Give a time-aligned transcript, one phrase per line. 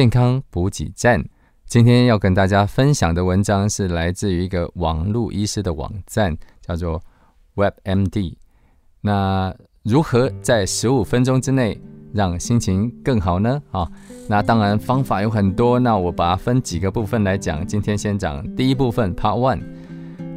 [0.00, 1.22] 健康补给站。
[1.66, 7.02] 今天要跟大家分享的文章是来自于一个网络医师的网站，叫做
[7.54, 8.32] WebMD。
[9.02, 11.78] 那如何在十五分钟之内
[12.14, 13.60] 让心情更好呢？
[13.72, 13.86] 啊，
[14.26, 17.66] 那当然方法有很多，那我把它分几个部分来讲。
[17.66, 19.62] 今天先讲第一部分，Part One。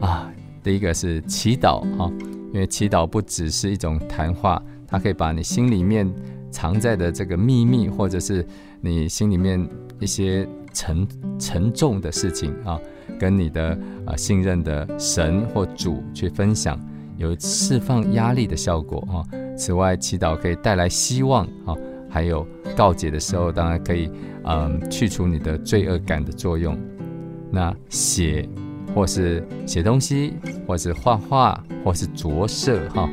[0.06, 0.30] 啊，
[0.62, 2.12] 第一个是祈祷啊，
[2.54, 6.14] 因为祈祷不只是一种谈话，它可以把你心里面
[6.54, 8.46] 藏在的这个秘密，或者是
[8.80, 9.68] 你心里面
[10.00, 11.08] 一些沉
[11.40, 12.80] 沉重的事情啊，
[13.20, 16.80] 跟你的啊信任的神或主去分享。
[17.18, 19.16] 有释放压力的效果啊。
[19.56, 21.76] 此外，祈祷可以带来希望啊，
[22.10, 24.10] 还有告解的时候，当然可以
[24.46, 26.78] 嗯去除你的罪恶感的作用。
[27.52, 28.50] 那写
[28.96, 30.34] 或是写东西，
[30.68, 33.08] 或是画画，或是着色哈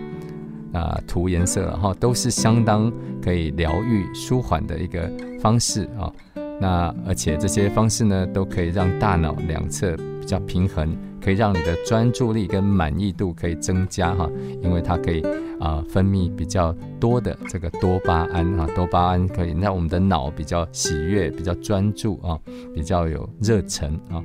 [0.72, 2.92] 啊涂颜色哈，都是相当
[3.22, 5.10] 可以疗愈、舒缓的一个
[5.40, 6.12] 方式啊。
[6.60, 10.96] 那而且这些方式呢，都可以让大脑两侧比较平衡。
[11.22, 14.26] 可以让你的专注力跟满意度可以增加哈，
[14.62, 15.22] 因为它可以
[15.60, 22.40] 啊分泌比较多的这个多巴胺啊，多巴胺可以让我们的脑比较喜悦、比较专注啊，
[22.74, 24.24] 比较有热忱啊。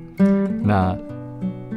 [0.63, 0.97] 那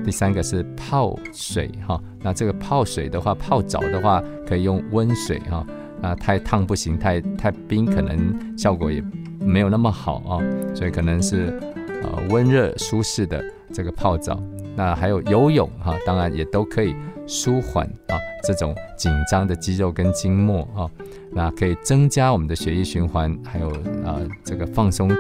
[0.09, 5.67] 第三个是泡水哈，那这个泡水的话，泡澡的话可以用温水哈，
[6.01, 9.05] 啊太烫不行，太太冰可能效果也
[9.39, 10.41] 没有那么好啊，
[10.75, 11.61] 所以可能是
[12.03, 14.43] 呃温热舒适的这个泡澡。
[14.75, 20.89] 那还有游泳哈，当然也都可以舒缓啊这种紧张的肌肉跟筋膜啊，
[21.33, 23.69] 那可以增加我们的血液循环，还有
[24.07, 25.11] 啊这个放松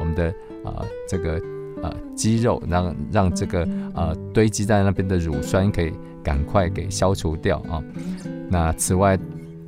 [0.00, 0.28] 我们的
[0.64, 1.38] 啊这个
[1.82, 7.82] 啊肌肉，让让这个呃堆积在那边的乳酸可以赶快给消除掉啊。
[8.48, 9.18] 那此外，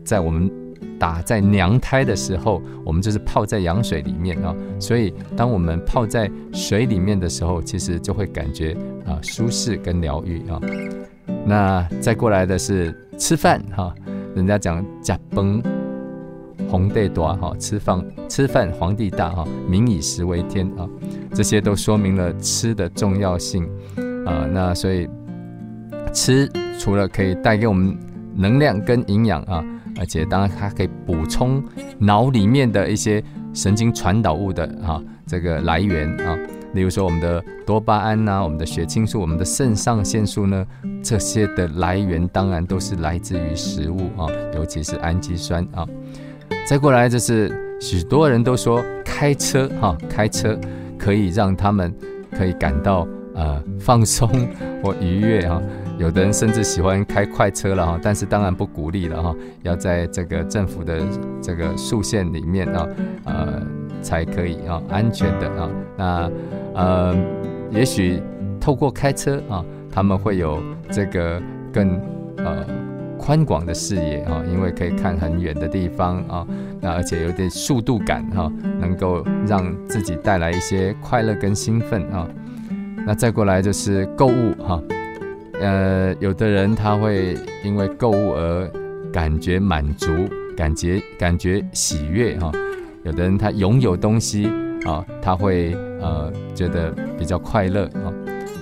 [0.04, 0.50] 在我们
[0.98, 10.60] 打在娘胎的时候，我们就是泡在羊水里面啊，所以当我们泡在水里面的时候，其实就会感觉啊舒适跟疗愈啊。
[11.46, 13.94] 那再过来的是吃饭哈，
[14.34, 15.62] 人家讲加崩
[16.68, 20.88] 红地多哈，吃饭吃饭皇帝大哈，民以食为天啊，
[21.32, 23.64] 这些都说明了吃的重要性
[24.26, 24.46] 啊。
[24.52, 25.08] 那所以
[26.12, 27.96] 吃除了可以带给我们
[28.34, 29.64] 能量跟营养啊。
[29.98, 31.62] 而且当然，它可以补充
[31.98, 33.22] 脑里面的一些
[33.52, 36.38] 神经传导物的啊这个来源啊，
[36.72, 40.66] 例如说我们的多巴胺呐，我们的血清素，我们的肾上腺素呢，
[41.02, 45.86] 这些的来源当然都是来自于食物啊，尤其是氨基酸啊。
[46.70, 47.50] 再过来就是
[47.80, 50.56] 许多人都说开车哈，开车
[50.96, 51.92] 可以让他们
[52.30, 54.28] 可以感到呃放松
[54.80, 55.60] 或愉悦哈。
[55.98, 61.02] 有的人甚至喜欢开快车了哈，但是当然不鼓励了哈，要在这个政府的
[61.42, 62.86] 这个速线里面啊，
[63.24, 63.62] 呃，
[64.00, 65.70] 才可以啊，安全的啊。
[65.96, 66.30] 那
[66.74, 67.16] 呃，
[67.72, 68.22] 也许
[68.60, 71.42] 透过开车啊，他们会有这个
[71.72, 72.00] 更
[72.36, 72.64] 呃
[73.20, 76.46] 宽广的视野啊，因为可以看很远的地方啊，
[76.80, 78.50] 那而且有点速度感哈，
[78.80, 82.26] 能够让自己带来一些快乐跟兴奋啊。
[83.06, 84.82] 那再过来就是购物哈。
[85.60, 88.66] 呃，有的人他会因为购物而
[89.12, 90.08] 感觉满足，
[90.56, 92.50] 感觉感觉喜悦哈。
[93.04, 94.48] 有的人他拥有东西
[94.86, 98.08] 啊，他会呃觉得比较快乐啊。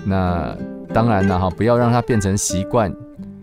[0.05, 0.57] 那
[0.93, 2.93] 当然了哈，不要让它变成习惯，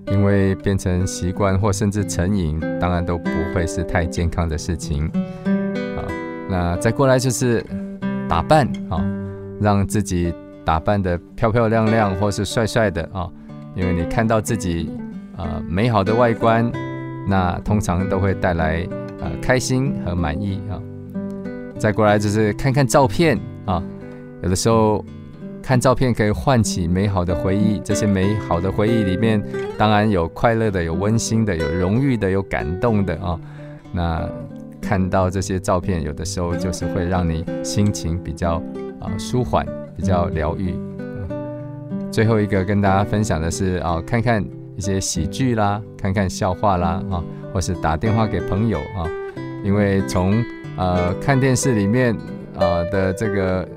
[0.07, 5.05] 因为变成习惯或甚至成瘾，当然都不会是太健康的事情
[5.97, 6.05] 啊。
[6.49, 7.65] 那再过来就是
[8.29, 9.03] 打扮啊，
[9.59, 10.33] 让自己
[10.63, 13.29] 打扮的漂漂亮亮或是帅帅的啊。
[13.75, 14.89] 因为你看到自己
[15.37, 16.71] 呃美好的外观，
[17.27, 18.87] 那通常都会带来
[19.19, 20.79] 呃开心和满意啊。
[21.77, 23.83] 再过来就是看看照片啊，
[24.41, 25.03] 有的时候
[25.65, 27.81] 看照片可以唤起美好的回忆。
[27.83, 29.41] 这些美好的回忆里面，
[29.79, 33.39] 当然有快乐的，有温馨的，有荣誉的，有感动的啊。
[33.91, 34.29] 那
[34.79, 38.61] 看到这些照片，有的时候就是会让你心情比较
[38.99, 39.65] 啊舒缓，
[39.97, 40.75] 比较疗愈。
[42.11, 44.45] 最后一个跟大家分享的是啊，看看
[44.77, 49.09] 一些喜剧啦，看看笑话啦啊，或是打电话给朋友啊，
[49.63, 50.31] 因为从
[50.77, 52.15] 呃看电视里面
[52.53, 53.67] 啊的这个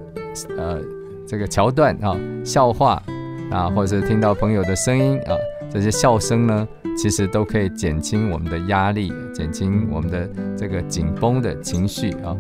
[0.58, 0.78] 呃
[1.28, 3.02] 这个桥段啊笑话
[3.50, 5.36] 啊，或者是听到朋友的声音啊，
[5.70, 6.66] 这些笑声呢，
[6.96, 10.26] 其实都可以减轻我们的压力，减轻我们的
[10.56, 12.34] 这个紧绷的情绪啊。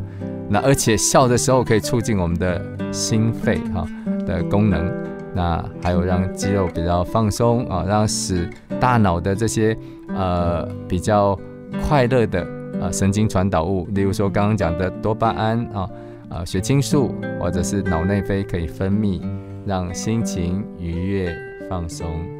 [0.48, 3.86] 那而且笑的时候可以促进我们的心肺哈
[4.26, 4.90] 的功能。
[5.34, 8.48] 那还有让肌肉比较放松啊，让使
[8.80, 9.76] 大脑的这些
[10.08, 11.38] 呃比较
[11.86, 12.46] 快乐的
[12.80, 15.86] 呃神经传导物，例如说刚刚讲的多巴胺啊
[16.30, 19.20] 啊血清素或者是脑内啡可以分泌，
[19.66, 21.34] 让心情愉悦
[21.68, 22.37] 放松。